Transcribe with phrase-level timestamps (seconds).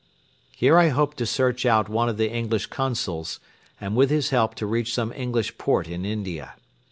[0.55, 3.39] Here I hoped to search out one of the English Consuls
[3.79, 6.55] and with his help to reach some English port in India.